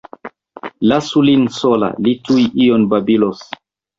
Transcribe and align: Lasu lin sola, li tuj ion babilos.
Lasu 0.91 1.23
lin 1.27 1.43
sola, 1.59 1.91
li 2.07 2.13
tuj 2.29 2.47
ion 2.69 2.87
babilos. 2.95 3.47